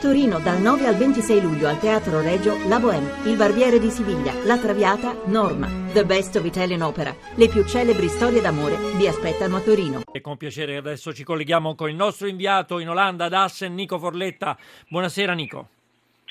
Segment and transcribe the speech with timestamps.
[0.00, 4.34] Torino dal 9 al 26 luglio al Teatro Regio La Bohème, Il Barbiere di Siviglia,
[4.44, 7.16] La Traviata, Norma, The Best of Italian Opera.
[7.34, 10.02] Le più celebri storie d'amore vi aspettano a Torino.
[10.12, 13.98] E con piacere adesso ci colleghiamo con il nostro inviato in Olanda ad Assen, Nico
[13.98, 14.58] Forletta.
[14.88, 15.68] Buonasera Nico.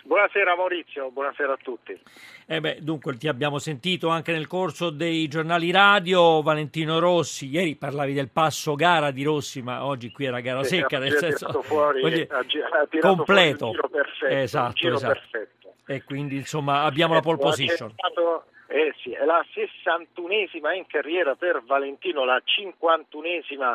[0.06, 2.00] Buonasera Maurizio, buonasera a tutti.
[2.46, 7.76] Eh beh, dunque ti abbiamo sentito anche nel corso dei giornali radio, Valentino Rossi, ieri
[7.76, 11.64] parlavi del passo gara di Rossi, ma oggi qui era gara sì, secca, nel senso
[11.64, 12.46] fuori, ha,
[13.00, 13.72] completo.
[13.72, 15.14] Perfetto, esatto, esatto.
[15.32, 15.74] Perfetto.
[15.88, 17.96] E quindi insomma abbiamo la pole position.
[18.68, 23.74] Eh sì, è la 61esima in carriera per Valentino, la 51esima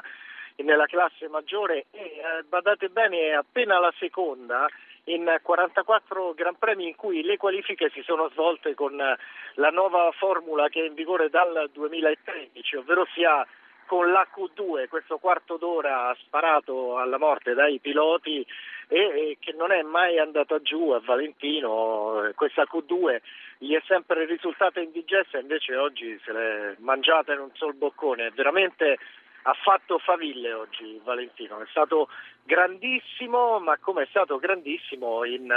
[0.62, 4.68] nella classe maggiore e eh, badate bene è appena la seconda
[5.04, 10.68] in 44 Gran Premi in cui le qualifiche si sono svolte con la nuova formula
[10.68, 13.46] che è in vigore dal 2013, ovvero sia
[13.86, 18.46] con l'Q2, questo quarto d'ora sparato alla morte dai piloti
[18.86, 23.18] e che non è mai andata giù a Valentino, questa Q2
[23.58, 28.30] gli è sempre risultata indigesta, invece oggi se l'è mangiata in un sol boccone, è
[28.30, 28.98] veramente
[29.42, 32.08] ha fatto faville oggi Valentino, è stato
[32.42, 35.50] grandissimo, ma come è stato grandissimo in,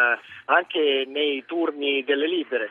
[0.46, 2.70] anche nei turni delle libere.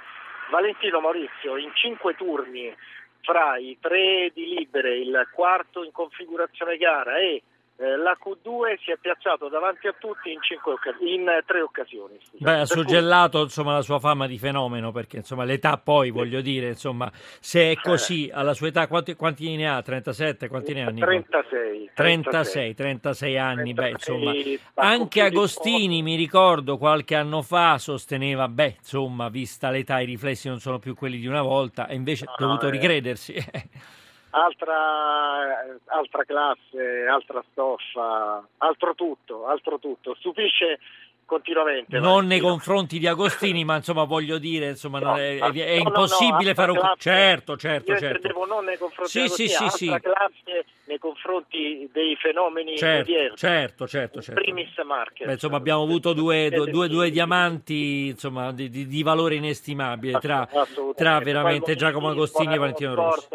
[0.51, 2.75] Valentino Maurizio in cinque turni
[3.23, 7.43] fra i tre di libere, il quarto in configurazione gara e
[7.77, 12.19] eh, la Q2 si è piazzato davanti a tutti in, occas- in tre occasioni.
[12.39, 13.47] Beh, ha suggellato cui...
[13.47, 16.13] insomma, la sua fama di fenomeno, perché insomma, l'età poi, sì.
[16.13, 18.33] voglio dire, insomma, se è così, eh.
[18.35, 19.83] alla sua età quanti, quanti, ne ha?
[19.83, 20.49] 37?
[20.49, 20.93] Quanti ne ha?
[20.93, 21.91] 36.
[21.95, 28.77] 36, 36 anni, 36, beh, insomma, anche Agostini, mi ricordo, qualche anno fa sosteneva, beh,
[28.79, 32.35] insomma, vista l'età i riflessi non sono più quelli di una volta, e invece ha
[32.37, 32.71] dovuto eh.
[32.71, 33.35] ricredersi.
[34.33, 40.15] altra, altra classe, altra stoffa, altro tutto, altro tutto.
[40.19, 40.79] Stupisce
[41.25, 41.99] continuamente.
[41.99, 45.89] Non nei confronti di Agostini, ma insomma voglio dire, insomma, no, è, è, è no,
[45.89, 46.79] impossibile no, fare un...
[46.79, 48.45] Classe, certo, certo, certo.
[48.47, 50.01] non nei confronti sì, di Agostini, sì, sì, sì.
[50.01, 53.37] classe nei confronti dei fenomeni certo, odierni.
[53.37, 54.41] Certo, certo, certo.
[54.41, 55.27] Primis Market.
[55.27, 60.47] Beh, insomma, abbiamo avuto due, due, due diamanti insomma, di, di, di, valore inestimabile tra,
[60.95, 63.29] tra veramente Giacomo Agostini e Valentino Rossi.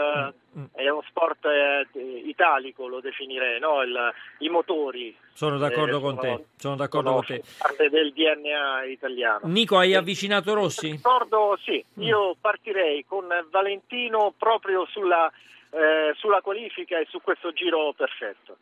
[0.73, 1.87] È uno sport eh,
[2.25, 3.83] italico, lo definirei, no?
[3.83, 3.95] Il,
[4.39, 5.15] i motori.
[5.33, 7.43] Sono d'accordo eh, con sono, te, sono d'accordo con te.
[7.57, 9.41] parte del DNA italiano.
[9.43, 10.91] Nico, hai avvicinato Rossi?
[10.91, 12.01] Ricordo, sì, mm.
[12.01, 15.31] io partirei con Valentino proprio sulla
[15.69, 18.57] eh, sulla qualifica e su questo giro perfetto.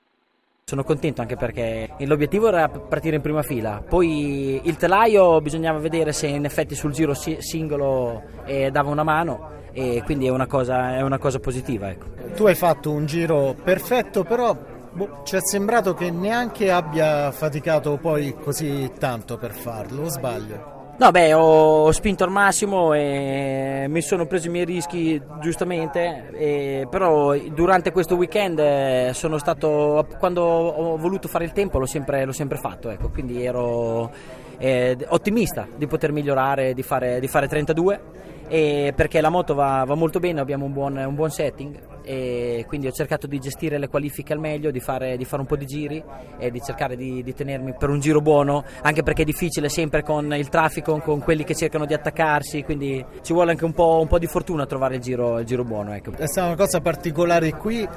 [0.65, 6.11] Sono contento anche perché l'obiettivo era partire in prima fila, poi il telaio bisognava vedere
[6.11, 10.95] se in effetti sul giro singolo eh, dava una mano e quindi è una cosa,
[10.95, 11.89] è una cosa positiva.
[11.89, 12.05] Ecco.
[12.33, 14.55] Tu hai fatto un giro perfetto però
[14.93, 20.73] boh, ci è sembrato che neanche abbia faticato poi così tanto per farlo, o sbaglio?
[20.97, 26.87] No, beh, ho spinto al massimo e mi sono preso i miei rischi giustamente, e,
[26.89, 32.23] però durante questo weekend eh, sono stato, quando ho voluto fare il tempo l'ho sempre,
[32.23, 34.09] l'ho sempre fatto, ecco, quindi ero
[34.57, 38.01] eh, ottimista di poter migliorare, di fare, di fare 32
[38.47, 42.85] perché la moto va, va, molto bene, abbiamo un buon, un buon, setting e quindi
[42.85, 45.65] ho cercato di gestire le qualifiche al meglio, di fare, di fare un po' di
[45.65, 46.03] giri
[46.37, 50.03] e di cercare di, di, tenermi per un giro buono, anche perché è difficile sempre
[50.03, 53.99] con il traffico, con quelli che cercano di attaccarsi, quindi ci vuole anche un po',
[53.99, 55.93] un po di fortuna a trovare il giro, il giro buono.
[55.93, 56.11] Ecco.
[56.11, 57.87] È stata una cosa particolare qui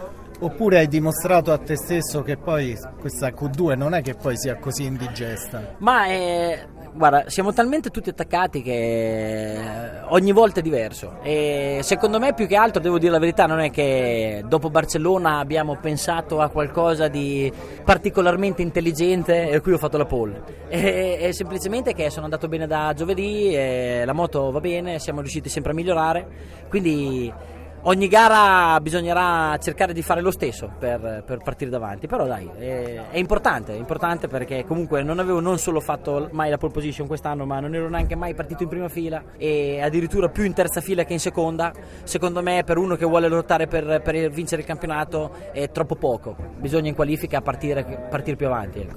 [0.40, 4.56] Oppure hai dimostrato a te stesso che poi questa Q2 non è che poi sia
[4.56, 5.74] così indigesta?
[5.78, 9.58] Ma è, guarda, siamo talmente tutti attaccati che
[10.10, 11.18] ogni volta è diverso.
[11.22, 15.38] E secondo me, più che altro, devo dire la verità, non è che dopo Barcellona
[15.38, 17.52] abbiamo pensato a qualcosa di
[17.84, 20.66] particolarmente intelligente e qui ho fatto la pole.
[20.68, 23.52] È, è semplicemente che sono andato bene da giovedì,
[24.04, 26.28] la moto va bene, siamo riusciti sempre a migliorare.
[26.68, 32.48] Quindi ogni gara bisognerà cercare di fare lo stesso per, per partire davanti, però dai,
[32.56, 36.72] è, è, importante, è importante perché comunque non avevo non solo fatto mai la pole
[36.72, 40.54] position quest'anno, ma non ero neanche mai partito in prima fila e addirittura più in
[40.54, 41.72] terza fila che in seconda.
[42.04, 46.36] Secondo me per uno che vuole lottare per, per vincere il campionato è troppo poco,
[46.58, 48.80] bisogna in qualifica partire, partire più avanti.
[48.80, 48.96] Ecco.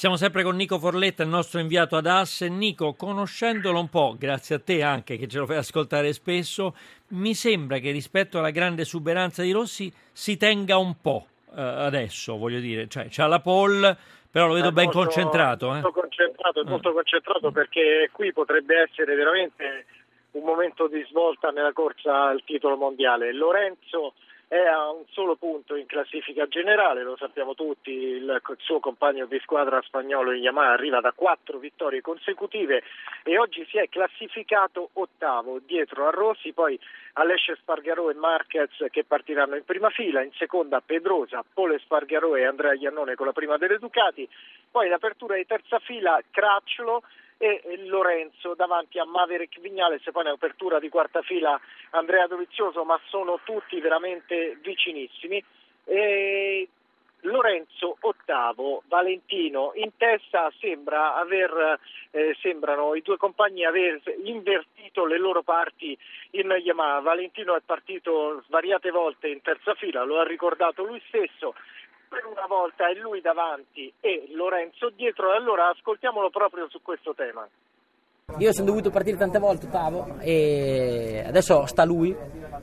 [0.00, 2.48] Siamo sempre con Nico Forletta, il nostro inviato ad Asse.
[2.48, 6.74] Nico, conoscendolo un po', grazie a te anche che ce lo fai ascoltare spesso,
[7.08, 12.38] mi sembra che rispetto alla grande esuberanza di Rossi si tenga un po' eh, adesso,
[12.38, 13.94] voglio dire, cioè c'ha la pole,
[14.30, 15.66] però lo vedo è ben molto, concentrato.
[15.68, 15.92] Molto eh?
[15.92, 19.84] concentrato, molto concentrato perché qui potrebbe essere veramente
[20.30, 23.34] un momento di svolta nella corsa al titolo mondiale.
[23.34, 24.14] Lorenzo
[24.50, 29.38] è a un solo punto in classifica generale, lo sappiamo tutti, il suo compagno di
[29.38, 32.82] squadra spagnolo Yamaha arriva da quattro vittorie consecutive
[33.22, 36.76] e oggi si è classificato ottavo dietro a Rossi, poi
[37.12, 42.44] Alesce Spargarò e Marquez che partiranno in prima fila, in seconda Pedrosa, Pole Spargarò e
[42.44, 44.28] Andrea Iannone con la prima delle Ducati,
[44.68, 47.02] poi in apertura di terza fila Cracciolo
[47.42, 51.58] e Lorenzo davanti a Maverick Vignales, poi in apertura di quarta fila
[51.92, 55.42] Andrea Dovizioso, ma sono tutti veramente vicinissimi.
[55.84, 56.68] E
[57.20, 65.18] Lorenzo ottavo, Valentino in testa sembra aver, eh, sembrano i due compagni aver invertito le
[65.18, 65.96] loro parti
[66.32, 67.00] in Yamaha.
[67.00, 71.54] Valentino è partito svariate volte in terza fila, lo ha ricordato lui stesso,
[72.10, 77.48] per una volta è lui davanti e Lorenzo dietro, allora ascoltiamolo proprio su questo tema.
[78.38, 82.16] Io sono dovuto partire tante volte ottavo e adesso sta lui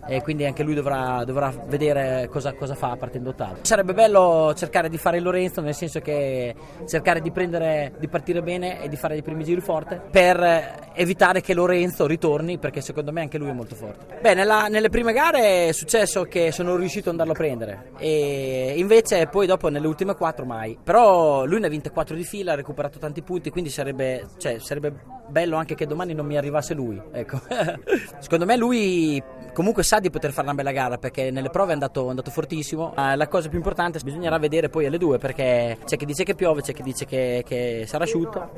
[0.07, 3.57] e quindi anche lui dovrà, dovrà vedere cosa, cosa, fa partendo ottavo.
[3.61, 6.55] Sarebbe bello cercare di fare il Lorenzo nel senso che
[6.87, 11.41] cercare di, prendere, di partire bene e di fare i primi giri forte per evitare
[11.41, 14.19] che Lorenzo ritorni perché secondo me anche lui è molto forte.
[14.19, 18.73] Beh, nella, nelle prime gare è successo che sono riuscito ad andarlo a prendere e
[18.77, 20.77] invece poi dopo nelle ultime quattro mai.
[20.83, 24.59] Però lui ne ha vinte quattro di fila, ha recuperato tanti punti, quindi sarebbe, cioè,
[24.59, 24.93] sarebbe
[25.27, 26.99] bello anche che domani non mi arrivasse lui.
[27.11, 27.39] Ecco.
[28.19, 29.21] Secondo me lui
[29.53, 32.31] comunque sa di poter fare una bella gara perché nelle prove è andato, è andato
[32.31, 32.93] fortissimo.
[32.95, 36.35] Uh, la cosa più importante bisognerà vedere poi alle due perché c'è chi dice che
[36.35, 38.49] piove, c'è chi dice che, che sarà asciutto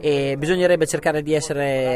[0.00, 1.87] e bisognerebbe cercare di essere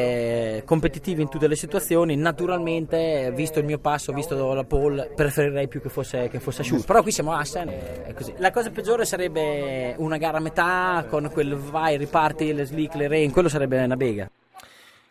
[0.64, 2.16] competitivi in tutte le situazioni.
[2.16, 6.84] Naturalmente, visto il mio passo, visto la pole, preferirei più che fosse, che fosse asciutto.
[6.84, 8.34] Però qui siamo a Assen e così.
[8.38, 13.08] La cosa peggiore sarebbe una gara a metà con quel vai, riparti, le slick, le
[13.08, 14.30] rain, quello sarebbe una bega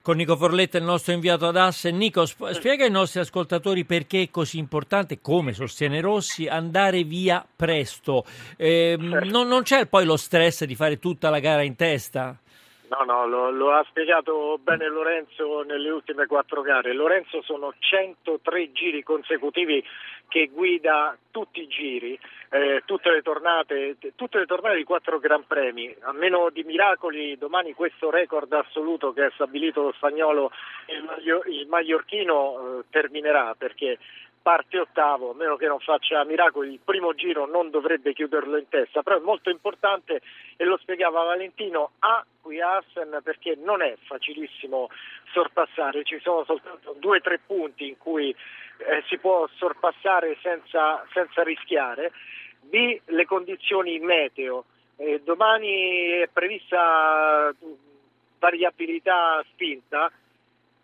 [0.01, 1.91] con Nico Forletta, il nostro inviato ad Asse.
[1.91, 8.25] Nico, spiega ai nostri ascoltatori perché è così importante, come sostiene Rossi, andare via presto.
[8.57, 12.35] Eh, non, non, c'è poi lo stress di fare tutta la gara in testa?
[12.91, 16.91] No, no, lo, lo, ha spiegato bene Lorenzo nelle ultime quattro gare.
[16.91, 19.81] Lorenzo sono 103 giri consecutivi
[20.27, 25.47] che guida tutti i giri, eh, tutte, le tornate, tutte le tornate di quattro Gran
[25.47, 25.95] Premi.
[26.01, 30.51] A meno di miracoli, domani questo record assoluto che ha stabilito lo spagnolo
[30.85, 33.99] e il, il maiorchino eh, terminerà perché
[34.41, 38.67] parte ottavo, a meno che non faccia miracoli, il primo giro non dovrebbe chiuderlo in
[38.69, 40.21] testa, però è molto importante
[40.57, 44.89] e lo spiegava Valentino a qui a Assen perché non è facilissimo
[45.31, 51.05] sorpassare, ci sono soltanto due o tre punti in cui eh, si può sorpassare senza,
[51.13, 52.11] senza rischiare,
[52.61, 54.65] B le condizioni meteo,
[54.97, 57.53] eh, domani è prevista
[58.39, 60.11] variabilità spinta,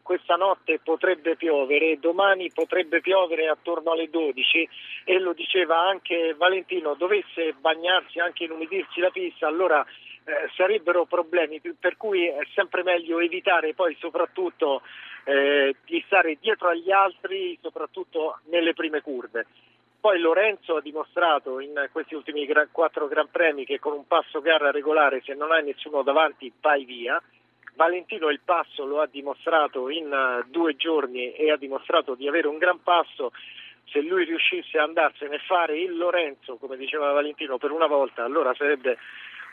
[0.07, 4.69] questa notte potrebbe piovere, domani potrebbe piovere attorno alle 12
[5.03, 9.85] e lo diceva anche Valentino, dovesse bagnarsi, anche inumidirsi la pista, allora
[10.23, 14.81] eh, sarebbero problemi, per cui è sempre meglio evitare poi soprattutto
[15.25, 19.45] eh, di stare dietro agli altri, soprattutto nelle prime curve.
[19.99, 24.71] Poi Lorenzo ha dimostrato in questi ultimi quattro Gran Premi che con un passo gara
[24.71, 27.21] regolare se non hai nessuno davanti vai via
[27.77, 32.47] Valentino il passo lo ha dimostrato in uh, due giorni e ha dimostrato di avere
[32.47, 33.31] un gran passo.
[33.85, 38.23] Se lui riuscisse ad andarsene e fare il Lorenzo, come diceva Valentino, per una volta,
[38.25, 38.97] allora sarebbe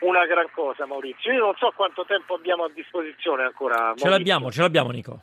[0.01, 1.31] una gran cosa Maurizio.
[1.31, 3.75] Io non so quanto tempo abbiamo a disposizione ancora.
[3.77, 4.05] Maurizio.
[4.05, 5.19] Ce l'abbiamo, ce l'abbiamo Nico.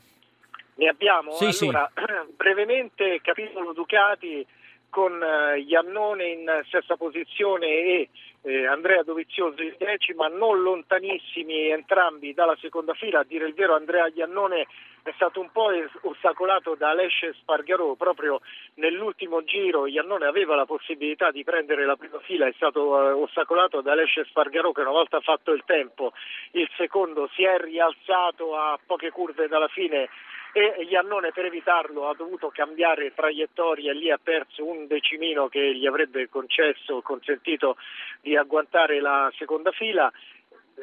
[0.77, 1.33] Ne abbiamo?
[1.33, 2.33] Sì, allora, sì.
[2.37, 4.47] brevemente capitolo Ducati
[4.93, 8.09] con uh, Iannone in sesta posizione e
[8.43, 13.75] eh, Andrea Dovizioso in decima, non lontanissimi entrambi dalla seconda fila, a dire il vero
[13.75, 14.67] Andrea Iannone
[15.03, 15.71] è stato un po'
[16.03, 18.41] ostacolato da Alesce Spargarò, proprio
[18.75, 23.81] nell'ultimo giro Iannone aveva la possibilità di prendere la prima fila, è stato eh, ostacolato
[23.81, 26.13] da Alesce Spargarò che una volta fatto il tempo,
[26.53, 30.09] il secondo si è rialzato a poche curve dalla fine
[30.55, 35.75] e Iannone per evitarlo ha dovuto cambiare traiettoria e lì ha perso un decimino che
[35.75, 37.77] gli avrebbe concesso, consentito
[38.21, 40.13] di agguantare la seconda fila.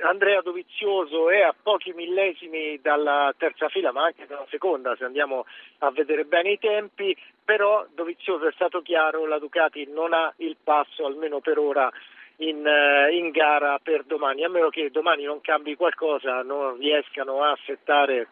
[0.02, 5.46] Andrea Dovizioso è a pochi millesimi dalla terza fila, ma anche dalla seconda, se andiamo
[5.80, 10.58] a vedere bene i tempi, però Dovizioso è stato chiaro, la Ducati non ha il
[10.64, 11.92] passo, almeno per ora,
[12.38, 17.44] in, eh, in gara per domani, a meno che domani non cambi qualcosa, non riescano
[17.44, 18.28] a settare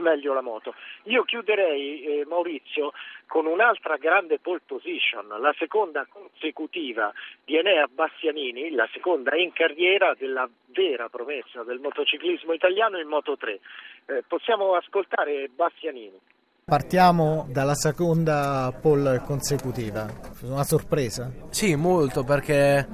[0.00, 0.74] meglio la moto.
[1.04, 2.92] Io chiuderei, eh, Maurizio,
[3.26, 7.12] con un'altra grande pole position, la seconda consecutiva
[7.44, 13.36] di Enea Bastianini, la seconda in carriera della vera promessa del motociclismo italiano in Moto
[13.36, 13.60] 3.
[14.06, 16.18] Eh, possiamo ascoltare Bastianini.
[16.64, 20.06] Partiamo dalla seconda pole consecutiva,
[20.42, 21.32] una sorpresa?
[21.50, 22.86] Sì, molto perché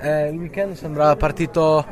[0.00, 1.82] eh, il weekend sembrava partito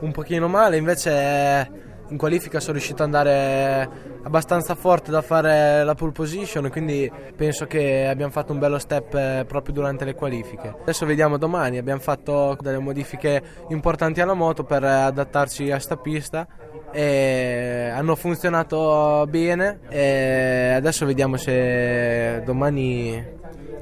[0.00, 3.88] un pochino male, invece eh, in qualifica sono riuscito ad andare
[4.22, 9.14] abbastanza forte da fare la pole position, quindi penso che abbiamo fatto un bello step
[9.14, 10.74] eh, proprio durante le qualifiche.
[10.82, 16.46] Adesso vediamo domani, abbiamo fatto delle modifiche importanti alla moto per adattarci a sta pista
[16.92, 23.38] e hanno funzionato bene e adesso vediamo se domani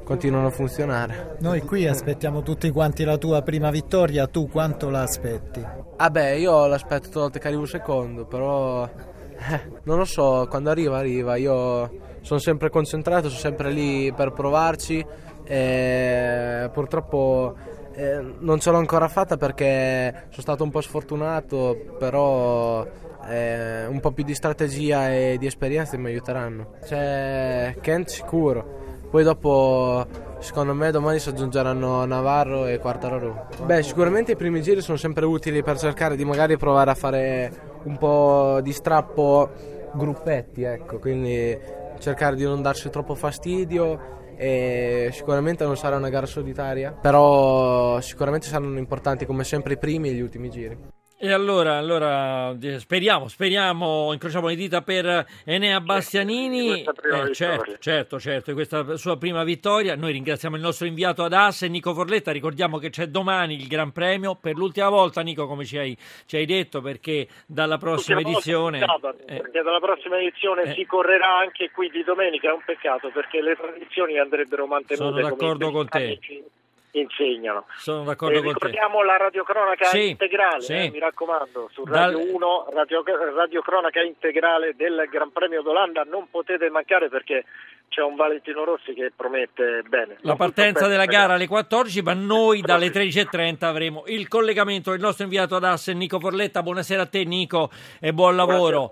[0.08, 1.36] continuano a funzionare.
[1.40, 5.62] Noi qui aspettiamo tutti quanti la tua prima vittoria, tu quanto la aspetti?
[5.96, 10.96] Ah beh, io l'aspetto tutto che arrivo secondo, però eh, non lo so, quando arriva
[10.96, 11.90] arriva, io
[12.22, 15.04] sono sempre concentrato, sono sempre lì per provarci
[15.44, 17.54] e purtroppo
[17.92, 22.82] eh, non ce l'ho ancora fatta perché sono stato un po' sfortunato, però
[23.26, 26.76] eh, un po' più di strategia e di esperienza mi aiuteranno.
[26.82, 30.06] C'è Kent sicuro poi dopo,
[30.38, 33.48] secondo me, domani si aggiungeranno Navarro e Quartararo.
[33.64, 37.52] Beh, sicuramente i primi giri sono sempre utili per cercare di magari provare a fare
[37.84, 39.50] un po' di strappo
[39.92, 41.58] gruppetti, ecco, quindi
[41.98, 48.46] cercare di non darsi troppo fastidio e sicuramente non sarà una gara solitaria, però sicuramente
[48.46, 50.78] saranno importanti come sempre i primi e gli ultimi giri.
[51.20, 56.84] E allora, allora, speriamo, speriamo, incrociamo le dita per Enea Bastianini.
[56.84, 59.96] Eh, certo, certo, certo, questa sua prima vittoria.
[59.96, 62.30] Noi ringraziamo il nostro inviato ad Asse, Nico Forletta.
[62.30, 64.36] Ricordiamo che c'è domani il Gran Premio.
[64.36, 68.78] Per l'ultima volta, Nico, come ci hai, ci hai detto, perché dalla prossima edizione.
[68.78, 72.50] Volta, eh, perché dalla prossima edizione eh, si correrà anche qui di domenica.
[72.50, 75.20] È un peccato perché le tradizioni andrebbero mantenute.
[75.20, 75.98] Sono d'accordo con te.
[75.98, 76.44] Amici
[76.92, 77.66] insegnano.
[77.76, 78.66] Sono d'accordo eh, con te.
[78.66, 80.72] Ricordiamo la radiocronaca sì, integrale, sì.
[80.74, 82.28] Eh, mi raccomando, su Radio Dal...
[82.34, 83.04] 1, radio,
[83.34, 87.44] radiocronaca integrale del Gran Premio d'Olanda, non potete mancare perché
[87.88, 90.18] c'è un Valentino Rossi che promette bene.
[90.20, 95.24] La partenza della gara alle 14, ma noi dalle 13.30 avremo il collegamento del nostro
[95.24, 96.62] inviato ad Asse, Nico Forletta.
[96.62, 98.90] Buonasera a te Nico e buon lavoro.